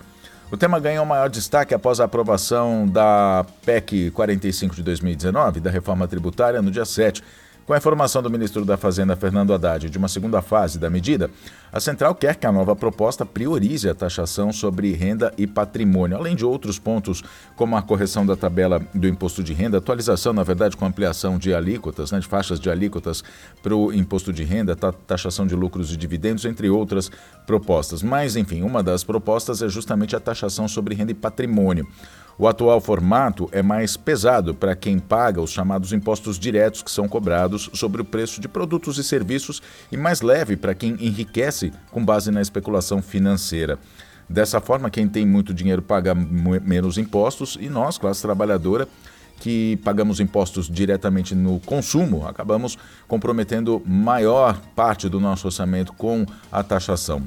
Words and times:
O 0.50 0.56
tema 0.56 0.78
ganhou 0.78 1.05
maior 1.05 1.28
destaque 1.28 1.75
após 1.75 2.00
a 2.00 2.05
aprovação 2.05 2.87
da 2.87 3.45
PEC 3.64 4.11
45 4.11 4.77
de 4.77 4.83
2019, 4.83 5.59
da 5.61 5.70
reforma 5.70 6.06
tributária, 6.06 6.61
no 6.61 6.70
dia 6.70 6.84
7, 6.84 7.23
com 7.66 7.72
a 7.72 7.78
informação 7.78 8.22
do 8.22 8.30
ministro 8.30 8.64
da 8.64 8.76
Fazenda, 8.76 9.16
Fernando 9.16 9.54
Haddad, 9.54 9.88
de 9.88 9.96
uma 9.98 10.08
segunda 10.08 10.42
fase 10.42 10.78
da 10.78 10.91
medida, 10.91 11.30
a 11.72 11.80
central 11.80 12.14
quer 12.14 12.36
que 12.36 12.47
a 12.47 12.52
nova 12.52 12.76
proposta 12.76 13.25
priorize 13.25 13.88
a 13.88 13.94
taxação 13.94 14.52
sobre 14.52 14.92
renda 14.92 15.32
e 15.38 15.47
patrimônio, 15.47 16.16
além 16.16 16.36
de 16.36 16.44
outros 16.44 16.78
pontos, 16.78 17.22
como 17.56 17.76
a 17.76 17.82
correção 17.82 18.26
da 18.26 18.36
tabela 18.36 18.80
do 18.94 19.08
imposto 19.08 19.42
de 19.42 19.54
renda, 19.54 19.78
atualização, 19.78 20.32
na 20.32 20.42
verdade, 20.42 20.76
com 20.76 20.84
ampliação 20.84 21.38
de 21.38 21.54
alíquotas, 21.54 22.12
né, 22.12 22.20
de 22.20 22.26
faixas 22.26 22.60
de 22.60 22.69
alíquotas 22.69 23.24
para 23.62 23.74
o 23.74 23.92
imposto 23.92 24.32
de 24.32 24.44
renda, 24.44 24.76
taxação 24.76 25.47
de 25.47 25.54
lucros 25.54 25.92
e 25.92 25.97
dividendos, 25.97 26.44
entre 26.44 26.69
outras 26.69 27.10
propostas. 27.47 28.03
Mas, 28.03 28.36
enfim, 28.36 28.62
uma 28.62 28.82
das 28.82 29.03
propostas 29.03 29.62
é 29.62 29.69
justamente 29.69 30.14
a 30.14 30.20
taxação 30.20 30.69
sobre 30.69 30.94
renda 30.94 31.12
e 31.12 31.14
patrimônio. 31.14 31.86
O 32.37 32.49
atual 32.49 32.81
formato 32.81 33.49
é 33.53 33.62
mais 33.62 33.97
pesado 33.97 34.55
para 34.55 34.75
quem 34.75 34.99
paga 34.99 35.41
os 35.41 35.50
chamados 35.50 35.93
impostos 35.93 36.37
diretos 36.37 36.83
que 36.83 36.91
são 36.91 37.06
cobrados 37.06 37.71
sobre 37.75 38.03
o 38.03 38.05
preço 38.05 38.41
de 38.41 38.49
produtos 38.49 38.99
e 38.99 39.05
serviços 39.05 39.62
e 39.93 39.97
mais 39.97 40.21
leve 40.21 40.56
para 40.56 40.75
quem 40.75 40.97
enriquece 40.99 41.72
com 41.93 42.05
base 42.05 42.33
na 42.33 42.43
especulação 42.43 43.00
financeira. 43.00 43.78
Dessa 44.28 44.61
forma, 44.61 44.91
quem 44.91 45.06
tem 45.06 45.25
muito 45.25 45.55
dinheiro 45.55 45.83
paga 45.83 46.15
menos 46.15 46.99
impostos 46.99 47.56
e 47.61 47.69
nós, 47.69 47.99
classe 47.99 48.22
trabalhadora, 48.22 48.89
que 49.39 49.77
pagamos 49.84 50.19
impostos 50.19 50.69
diretamente 50.69 51.34
no 51.34 51.61
consumo, 51.61 52.27
acabamos 52.27 52.78
comprometendo 53.06 53.83
maior 53.84 54.61
parte 54.75 55.09
do 55.09 55.21
nosso 55.21 55.47
orçamento 55.47 55.93
com 55.93 56.25
a 56.51 56.62
taxação. 56.62 57.22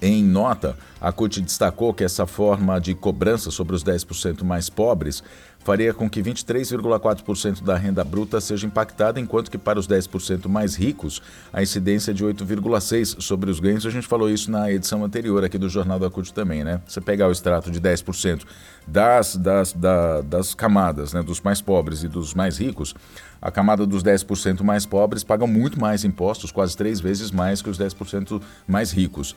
Em 0.00 0.22
nota, 0.22 0.76
a 1.00 1.10
CUT 1.10 1.40
destacou 1.40 1.92
que 1.92 2.04
essa 2.04 2.26
forma 2.26 2.80
de 2.80 2.94
cobrança 2.94 3.50
sobre 3.50 3.74
os 3.74 3.82
10% 3.82 4.42
mais 4.44 4.70
pobres 4.70 5.22
faria 5.64 5.94
com 5.94 6.10
que 6.10 6.20
23,4% 6.20 7.62
da 7.62 7.76
renda 7.76 8.02
bruta 8.02 8.40
seja 8.40 8.66
impactada, 8.66 9.20
enquanto 9.20 9.50
que 9.50 9.58
para 9.58 9.78
os 9.78 9.86
10% 9.86 10.48
mais 10.48 10.74
ricos, 10.74 11.22
a 11.52 11.62
incidência 11.62 12.10
é 12.10 12.14
de 12.14 12.24
8,6% 12.24 13.20
sobre 13.20 13.50
os 13.50 13.60
ganhos. 13.60 13.86
A 13.86 13.90
gente 13.90 14.06
falou 14.06 14.28
isso 14.28 14.50
na 14.50 14.70
edição 14.72 15.04
anterior 15.04 15.44
aqui 15.44 15.58
do 15.58 15.68
Jornal 15.68 15.98
da 15.98 16.10
CUT 16.10 16.32
também, 16.32 16.64
né? 16.64 16.80
Você 16.86 17.00
pegar 17.00 17.28
o 17.28 17.32
extrato 17.32 17.70
de 17.70 17.80
10% 17.80 18.42
das, 18.86 19.36
das, 19.36 19.72
da, 19.72 20.20
das 20.20 20.54
camadas, 20.54 21.12
né, 21.12 21.22
dos 21.22 21.40
mais 21.40 21.60
pobres 21.60 22.02
e 22.02 22.08
dos 22.08 22.34
mais 22.34 22.58
ricos, 22.58 22.94
a 23.42 23.50
camada 23.50 23.84
dos 23.84 24.04
10% 24.04 24.62
mais 24.62 24.86
pobres 24.86 25.24
pagam 25.24 25.48
muito 25.48 25.80
mais 25.80 26.04
impostos, 26.04 26.52
quase 26.52 26.76
três 26.76 27.00
vezes 27.00 27.32
mais 27.32 27.60
que 27.60 27.68
os 27.68 27.76
10% 27.76 28.40
mais 28.68 28.92
ricos. 28.92 29.34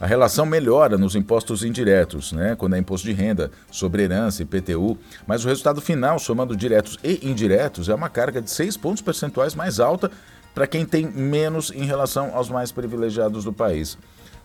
A 0.00 0.06
relação 0.06 0.46
melhora 0.46 0.96
nos 0.96 1.16
impostos 1.16 1.64
indiretos, 1.64 2.32
né, 2.32 2.54
quando 2.54 2.76
é 2.76 2.78
imposto 2.78 3.08
de 3.08 3.12
renda, 3.12 3.50
sobre 3.68 4.04
herança 4.04 4.42
e 4.42 4.46
PTU, 4.46 4.96
mas 5.26 5.44
o 5.44 5.48
resultado 5.48 5.80
final, 5.80 6.20
somando 6.20 6.56
diretos 6.56 6.96
e 7.02 7.28
indiretos, 7.28 7.88
é 7.88 7.94
uma 7.94 8.08
carga 8.08 8.40
de 8.40 8.48
6 8.48 8.76
pontos 8.76 9.02
percentuais 9.02 9.56
mais 9.56 9.80
alta 9.80 10.08
para 10.54 10.68
quem 10.68 10.86
tem 10.86 11.06
menos 11.06 11.72
em 11.72 11.84
relação 11.84 12.30
aos 12.34 12.48
mais 12.48 12.70
privilegiados 12.70 13.44
do 13.44 13.52
país. 13.52 13.98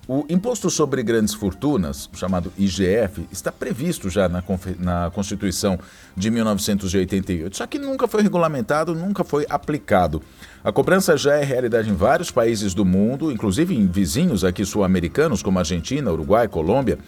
O 0.06 0.26
Imposto 0.28 0.70
sobre 0.70 1.02
Grandes 1.02 1.34
Fortunas, 1.34 2.10
chamado 2.14 2.52
IGF, 2.58 3.26
está 3.32 3.54
previsto 3.54 4.10
já 4.10 4.28
na, 4.28 4.44
na, 4.78 5.10
Constituição 5.12 5.80
de 6.14 6.30
1988, 6.30 7.56
só 7.56 7.66
que 7.66 7.80
nunca 7.80 8.06
foi 8.06 8.22
regulamentado, 8.22 8.94
nunca 8.94 9.24
foi 9.24 9.46
aplicado. 9.50 10.22
A 10.62 10.74
cobrança 10.74 11.16
já 11.16 11.36
é 11.36 11.44
realidade 11.46 11.90
em 11.90 11.96
vários 11.96 12.30
países 12.30 12.74
do 12.74 12.84
mundo, 12.84 13.32
inclusive 13.32 13.74
em 13.74 13.88
vizinhos 13.88 14.44
aqui 14.44 14.66
sul-americanos, 14.66 15.42
como 15.42 15.60
Argentina, 15.60 16.12
Uruguai, 16.12 16.50
Colômbia. 16.50 17.00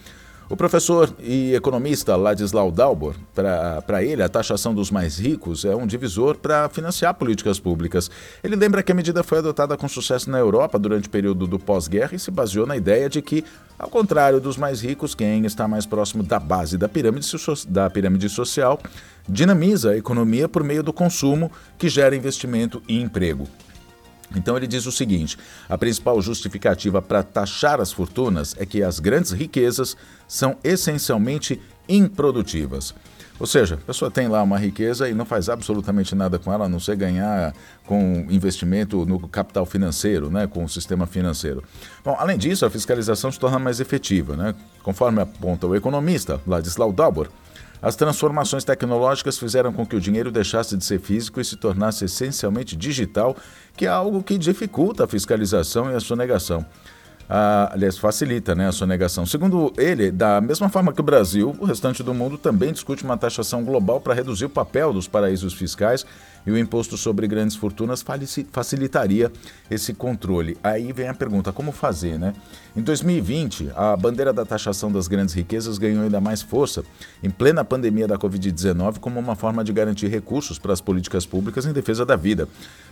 O 0.48 0.56
professor 0.56 1.12
e 1.18 1.54
economista 1.54 2.14
Ladislau 2.14 2.70
Dalbor, 2.70 3.16
para 3.34 4.04
ele, 4.04 4.22
a 4.22 4.28
taxação 4.28 4.72
dos 4.72 4.92
mais 4.92 5.18
ricos 5.18 5.64
é 5.64 5.74
um 5.74 5.88
divisor 5.88 6.36
para 6.36 6.68
financiar 6.68 7.14
políticas 7.14 7.58
públicas. 7.58 8.08
Ele 8.44 8.54
lembra 8.54 8.80
que 8.80 8.92
a 8.92 8.94
medida 8.94 9.24
foi 9.24 9.38
adotada 9.38 9.76
com 9.76 9.88
sucesso 9.88 10.30
na 10.30 10.38
Europa 10.38 10.78
durante 10.78 11.08
o 11.08 11.10
período 11.10 11.48
do 11.48 11.58
pós-guerra 11.58 12.14
e 12.14 12.18
se 12.20 12.30
baseou 12.30 12.64
na 12.64 12.76
ideia 12.76 13.08
de 13.08 13.20
que, 13.20 13.44
ao 13.76 13.88
contrário 13.88 14.40
dos 14.40 14.56
mais 14.56 14.80
ricos, 14.80 15.16
quem 15.16 15.44
está 15.44 15.66
mais 15.66 15.84
próximo 15.84 16.22
da 16.22 16.38
base 16.38 16.78
da 16.78 16.88
pirâmide, 16.88 17.26
da 17.66 17.90
pirâmide 17.90 18.28
social 18.28 18.78
dinamiza 19.28 19.90
a 19.90 19.96
economia 19.96 20.48
por 20.48 20.62
meio 20.62 20.84
do 20.84 20.92
consumo, 20.92 21.50
que 21.76 21.88
gera 21.88 22.14
investimento 22.14 22.80
e 22.86 23.00
emprego. 23.00 23.48
Então 24.34 24.56
ele 24.56 24.66
diz 24.66 24.86
o 24.86 24.92
seguinte: 24.92 25.38
a 25.68 25.78
principal 25.78 26.20
justificativa 26.20 27.00
para 27.00 27.22
taxar 27.22 27.80
as 27.80 27.92
fortunas 27.92 28.54
é 28.58 28.66
que 28.66 28.82
as 28.82 28.98
grandes 28.98 29.32
riquezas 29.32 29.96
são 30.26 30.56
essencialmente 30.64 31.60
improdutivas. 31.88 32.94
Ou 33.38 33.46
seja, 33.46 33.74
a 33.74 33.86
pessoa 33.86 34.10
tem 34.10 34.28
lá 34.28 34.42
uma 34.42 34.58
riqueza 34.58 35.08
e 35.08 35.14
não 35.14 35.26
faz 35.26 35.50
absolutamente 35.50 36.14
nada 36.14 36.38
com 36.38 36.50
ela, 36.50 36.64
a 36.64 36.68
não 36.68 36.80
ser 36.80 36.96
ganhar 36.96 37.54
com 37.84 38.26
investimento 38.30 39.04
no 39.04 39.28
capital 39.28 39.66
financeiro, 39.66 40.30
né, 40.30 40.46
com 40.46 40.64
o 40.64 40.68
sistema 40.68 41.06
financeiro. 41.06 41.62
Bom, 42.02 42.16
além 42.18 42.38
disso, 42.38 42.64
a 42.64 42.70
fiscalização 42.70 43.30
se 43.30 43.38
torna 43.38 43.58
mais 43.58 43.78
efetiva, 43.78 44.36
né? 44.36 44.54
Conforme 44.82 45.20
aponta 45.20 45.66
o 45.66 45.76
economista 45.76 46.40
Ladislau 46.46 46.92
Dalbor, 46.92 47.28
as 47.86 47.94
transformações 47.94 48.64
tecnológicas 48.64 49.38
fizeram 49.38 49.72
com 49.72 49.86
que 49.86 49.94
o 49.94 50.00
dinheiro 50.00 50.32
deixasse 50.32 50.76
de 50.76 50.84
ser 50.84 50.98
físico 50.98 51.40
e 51.40 51.44
se 51.44 51.54
tornasse 51.54 52.04
essencialmente 52.04 52.74
digital, 52.74 53.36
que 53.76 53.86
é 53.86 53.88
algo 53.88 54.24
que 54.24 54.36
dificulta 54.36 55.04
a 55.04 55.06
fiscalização 55.06 55.92
e 55.92 55.94
a 55.94 56.00
sonegação. 56.00 56.66
Ah, 57.30 57.70
aliás, 57.72 57.96
facilita 57.96 58.56
né, 58.56 58.66
a 58.66 58.72
sonegação. 58.72 59.24
Segundo 59.24 59.72
ele, 59.78 60.10
da 60.10 60.40
mesma 60.40 60.68
forma 60.68 60.92
que 60.92 61.00
o 61.00 61.04
Brasil, 61.04 61.54
o 61.60 61.64
restante 61.64 62.02
do 62.02 62.12
mundo 62.12 62.36
também 62.36 62.72
discute 62.72 63.04
uma 63.04 63.16
taxação 63.16 63.62
global 63.62 64.00
para 64.00 64.14
reduzir 64.14 64.46
o 64.46 64.50
papel 64.50 64.92
dos 64.92 65.06
paraísos 65.06 65.54
fiscais 65.54 66.04
e 66.46 66.50
o 66.50 66.56
imposto 66.56 66.96
sobre 66.96 67.26
grandes 67.26 67.56
fortunas 67.56 68.04
facilitaria 68.52 69.32
esse 69.70 69.92
controle. 69.92 70.56
Aí 70.62 70.92
vem 70.92 71.08
a 71.08 71.14
pergunta: 71.14 71.52
como 71.52 71.72
fazer, 71.72 72.18
né? 72.18 72.32
Em 72.76 72.82
2020, 72.82 73.72
a 73.74 73.96
bandeira 73.96 74.32
da 74.32 74.44
taxação 74.44 74.92
das 74.92 75.08
grandes 75.08 75.34
riquezas 75.34 75.78
ganhou 75.78 76.04
ainda 76.04 76.20
mais 76.20 76.42
força, 76.42 76.84
em 77.22 77.30
plena 77.30 77.64
pandemia 77.64 78.06
da 78.06 78.16
Covid-19, 78.16 78.98
como 78.98 79.18
uma 79.18 79.34
forma 79.34 79.64
de 79.64 79.72
garantir 79.72 80.08
recursos 80.08 80.58
para 80.58 80.72
as 80.72 80.80
políticas 80.80 81.26
públicas 81.26 81.66
em 81.66 81.72
defesa 81.72 82.06
da 82.06 82.16
vida. 82.16 82.48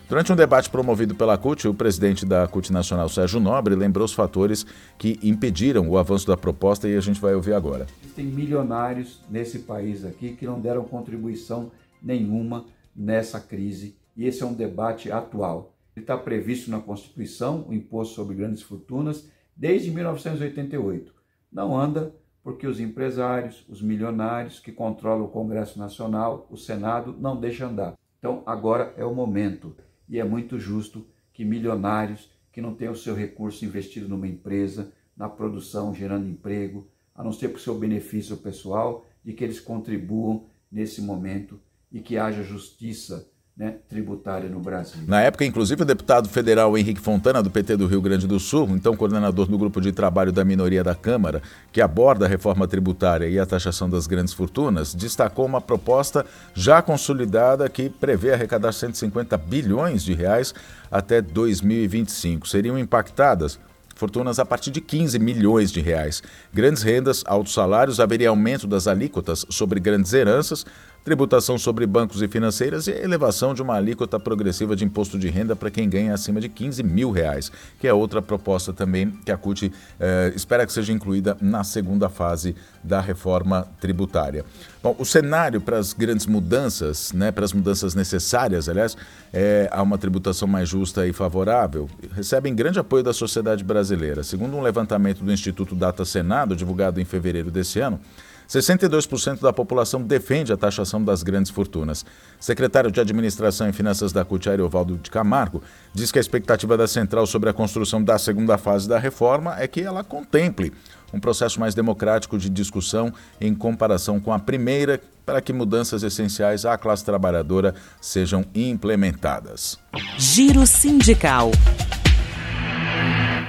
Durante 0.08 0.30
um 0.32 0.36
debate 0.36 0.68
promovido 0.68 1.14
pela 1.14 1.38
CUT, 1.38 1.66
o 1.66 1.72
presidente 1.72 2.26
da 2.26 2.46
CUT 2.46 2.70
Nacional, 2.70 3.08
Sérgio 3.08 3.40
Nobre, 3.40 3.74
lembrou 3.74 4.04
os 4.04 4.12
fatores 4.12 4.66
que 4.98 5.18
impediram 5.22 5.88
o 5.88 5.96
avanço 5.96 6.26
da 6.26 6.36
proposta 6.36 6.86
e 6.86 6.94
a 6.94 7.00
gente 7.00 7.18
vai 7.18 7.34
ouvir 7.34 7.54
agora. 7.54 7.86
Existem 8.02 8.26
milionários 8.26 9.20
nesse 9.30 9.60
país 9.60 10.04
aqui 10.04 10.32
que 10.32 10.44
não 10.44 10.60
deram 10.60 10.84
contribuição 10.84 11.70
nenhuma 12.02 12.66
nessa 12.94 13.40
crise 13.40 13.96
e 14.16 14.26
esse 14.26 14.42
é 14.42 14.46
um 14.46 14.54
debate 14.54 15.10
atual. 15.10 15.74
Ele 15.96 16.04
está 16.04 16.16
previsto 16.16 16.70
na 16.70 16.80
Constituição, 16.80 17.66
o 17.68 17.74
imposto 17.74 18.14
sobre 18.14 18.36
grandes 18.36 18.62
fortunas, 18.62 19.28
desde 19.56 19.90
1988. 19.90 21.14
Não 21.52 21.78
anda 21.78 22.14
porque 22.42 22.66
os 22.66 22.78
empresários, 22.78 23.64
os 23.68 23.80
milionários 23.80 24.60
que 24.60 24.72
controlam 24.72 25.24
o 25.24 25.30
Congresso 25.30 25.78
Nacional, 25.78 26.46
o 26.50 26.56
Senado, 26.56 27.16
não 27.18 27.40
deixam 27.40 27.70
andar. 27.70 27.98
Então 28.18 28.42
agora 28.44 28.92
é 28.96 29.04
o 29.04 29.14
momento 29.14 29.74
e 30.08 30.18
é 30.18 30.24
muito 30.24 30.58
justo 30.58 31.06
que 31.32 31.44
milionários 31.44 32.30
que 32.52 32.60
não 32.60 32.74
têm 32.74 32.88
o 32.88 32.94
seu 32.94 33.14
recurso 33.14 33.64
investido 33.64 34.08
numa 34.08 34.28
empresa, 34.28 34.92
na 35.16 35.28
produção, 35.28 35.94
gerando 35.94 36.28
emprego, 36.28 36.86
a 37.14 37.22
não 37.22 37.32
ser 37.32 37.48
para 37.48 37.56
o 37.56 37.60
seu 37.60 37.78
benefício 37.78 38.36
pessoal, 38.36 39.06
de 39.24 39.32
que 39.32 39.42
eles 39.42 39.58
contribuam 39.58 40.46
nesse 40.70 41.00
momento 41.00 41.60
e 41.94 42.00
que 42.00 42.18
haja 42.18 42.42
justiça 42.42 43.24
né, 43.56 43.76
tributária 43.88 44.50
no 44.50 44.58
Brasil. 44.58 45.00
Na 45.06 45.20
época, 45.20 45.44
inclusive, 45.44 45.82
o 45.82 45.84
deputado 45.84 46.28
federal 46.28 46.76
Henrique 46.76 47.00
Fontana, 47.00 47.40
do 47.40 47.48
PT 47.48 47.76
do 47.76 47.86
Rio 47.86 48.02
Grande 48.02 48.26
do 48.26 48.40
Sul, 48.40 48.70
então 48.70 48.96
coordenador 48.96 49.46
do 49.46 49.56
grupo 49.56 49.80
de 49.80 49.92
trabalho 49.92 50.32
da 50.32 50.44
minoria 50.44 50.82
da 50.82 50.96
Câmara, 50.96 51.40
que 51.72 51.80
aborda 51.80 52.26
a 52.26 52.28
reforma 52.28 52.66
tributária 52.66 53.28
e 53.28 53.38
a 53.38 53.46
taxação 53.46 53.88
das 53.88 54.08
grandes 54.08 54.34
fortunas, 54.34 54.92
destacou 54.92 55.46
uma 55.46 55.60
proposta 55.60 56.26
já 56.52 56.82
consolidada 56.82 57.68
que 57.68 57.88
prevê 57.88 58.32
arrecadar 58.32 58.72
150 58.72 59.38
bilhões 59.38 60.02
de 60.02 60.14
reais 60.14 60.52
até 60.90 61.22
2025. 61.22 62.48
Seriam 62.48 62.76
impactadas 62.76 63.60
fortunas 63.94 64.38
a 64.38 64.44
partir 64.44 64.70
de 64.70 64.80
15 64.80 65.18
milhões 65.18 65.70
de 65.70 65.80
reais. 65.80 66.22
Grandes 66.52 66.82
rendas, 66.82 67.22
altos 67.26 67.54
salários, 67.54 68.00
haveria 68.00 68.28
aumento 68.28 68.66
das 68.66 68.86
alíquotas 68.86 69.46
sobre 69.48 69.80
grandes 69.80 70.12
heranças, 70.12 70.66
tributação 71.04 71.58
sobre 71.58 71.86
bancos 71.86 72.22
e 72.22 72.28
financeiras 72.28 72.86
e 72.86 72.92
a 72.92 73.02
elevação 73.02 73.52
de 73.52 73.60
uma 73.60 73.74
alíquota 73.74 74.18
progressiva 74.18 74.74
de 74.74 74.86
imposto 74.86 75.18
de 75.18 75.28
renda 75.28 75.54
para 75.54 75.70
quem 75.70 75.86
ganha 75.86 76.14
acima 76.14 76.40
de 76.40 76.48
15 76.48 76.82
mil 76.82 77.10
reais, 77.10 77.52
que 77.78 77.86
é 77.86 77.92
outra 77.92 78.22
proposta 78.22 78.72
também 78.72 79.10
que 79.10 79.30
a 79.30 79.36
CUT 79.36 79.70
eh, 80.00 80.32
espera 80.34 80.64
que 80.66 80.72
seja 80.72 80.92
incluída 80.94 81.36
na 81.42 81.62
segunda 81.62 82.08
fase 82.08 82.56
da 82.82 83.02
reforma 83.02 83.68
tributária. 83.78 84.46
Bom, 84.82 84.96
o 84.98 85.04
cenário 85.04 85.60
para 85.60 85.78
as 85.78 85.92
grandes 85.92 86.24
mudanças, 86.24 87.12
né, 87.12 87.30
para 87.30 87.44
as 87.44 87.52
mudanças 87.52 87.94
necessárias, 87.94 88.66
aliás, 88.66 88.96
é 89.30 89.68
a 89.70 89.82
uma 89.82 89.98
tributação 89.98 90.48
mais 90.48 90.70
justa 90.70 91.06
e 91.06 91.12
favorável, 91.12 91.88
recebem 92.14 92.54
grande 92.54 92.78
apoio 92.78 93.02
da 93.02 93.12
sociedade 93.12 93.62
brasileira. 93.62 94.22
Segundo 94.22 94.56
um 94.56 94.62
levantamento 94.62 95.22
do 95.22 95.30
Instituto 95.30 95.74
Data 95.74 96.04
Senado, 96.04 96.56
divulgado 96.56 96.98
em 96.98 97.04
fevereiro 97.04 97.50
desse 97.50 97.78
ano, 97.78 98.00
62% 98.48 99.40
da 99.40 99.52
população 99.52 100.02
defende 100.02 100.52
a 100.52 100.56
taxação 100.56 101.02
das 101.02 101.22
grandes 101.22 101.50
fortunas. 101.50 102.04
Secretário 102.40 102.90
de 102.90 103.00
Administração 103.00 103.68
e 103.68 103.72
Finanças 103.72 104.12
da 104.12 104.24
CUT, 104.24 104.48
Ovaldo 104.60 104.96
de 104.96 105.10
Camargo, 105.10 105.62
diz 105.92 106.12
que 106.12 106.18
a 106.18 106.20
expectativa 106.20 106.76
da 106.76 106.86
central 106.86 107.26
sobre 107.26 107.50
a 107.50 107.52
construção 107.52 108.02
da 108.02 108.18
segunda 108.18 108.58
fase 108.58 108.88
da 108.88 108.98
reforma 108.98 109.56
é 109.58 109.66
que 109.66 109.80
ela 109.80 110.04
contemple 110.04 110.72
um 111.12 111.20
processo 111.20 111.60
mais 111.60 111.74
democrático 111.74 112.36
de 112.36 112.50
discussão 112.50 113.12
em 113.40 113.54
comparação 113.54 114.18
com 114.18 114.32
a 114.32 114.38
primeira, 114.38 115.00
para 115.24 115.40
que 115.40 115.52
mudanças 115.52 116.02
essenciais 116.02 116.66
à 116.66 116.76
classe 116.76 117.04
trabalhadora 117.04 117.74
sejam 118.00 118.44
implementadas. 118.54 119.78
Giro 120.18 120.66
Sindical. 120.66 121.50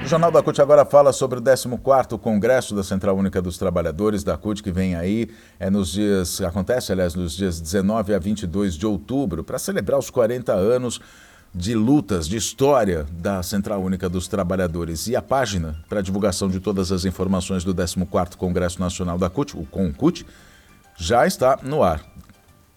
O 0.06 0.08
Jornal 0.08 0.30
da 0.30 0.44
CUT 0.44 0.62
agora 0.62 0.86
fala 0.86 1.12
sobre 1.12 1.40
o 1.40 1.42
14º 1.42 2.20
Congresso 2.20 2.76
da 2.76 2.84
Central 2.84 3.18
Única 3.18 3.42
dos 3.42 3.58
Trabalhadores 3.58 4.24
da 4.24 4.38
CUT, 4.38 4.62
que 4.62 4.72
vem 4.72 4.94
aí, 4.94 5.28
é 5.60 5.68
nos 5.68 5.92
dias, 5.92 6.40
acontece, 6.42 6.92
aliás, 6.92 7.16
nos 7.16 7.36
dias 7.36 7.60
19 7.60 8.14
a 8.14 8.20
22 8.20 8.76
de 8.76 8.86
outubro, 8.86 9.44
para 9.44 9.58
celebrar 9.58 9.98
os 9.98 10.12
40 10.12 10.54
anos 10.54 11.02
de 11.52 11.74
lutas, 11.74 12.28
de 12.28 12.38
história 12.38 13.08
da 13.14 13.42
Central 13.42 13.82
Única 13.82 14.08
dos 14.08 14.28
Trabalhadores. 14.28 15.08
E 15.08 15.16
a 15.16 15.24
página 15.24 15.84
para 15.90 16.02
divulgação 16.02 16.50
de 16.50 16.60
todas 16.60 16.92
as 16.92 17.04
informações 17.04 17.64
do 17.64 17.74
14º 17.74 18.36
Congresso 18.36 18.80
Nacional 18.80 19.18
da 19.18 19.28
CUT, 19.28 19.58
o 19.58 19.66
CONCUT, 19.66 20.24
já 20.96 21.26
está 21.26 21.58
no 21.64 21.82
ar. 21.82 22.06